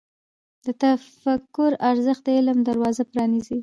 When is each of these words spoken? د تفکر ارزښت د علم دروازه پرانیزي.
د 0.65 0.67
تفکر 0.83 1.71
ارزښت 1.89 2.21
د 2.25 2.29
علم 2.37 2.59
دروازه 2.69 3.03
پرانیزي. 3.11 3.57